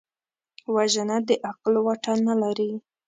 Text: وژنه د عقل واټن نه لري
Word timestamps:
وژنه 0.75 1.17
د 1.27 1.29
عقل 1.49 1.73
واټن 1.85 2.17
نه 2.27 2.35
لري 2.43 2.71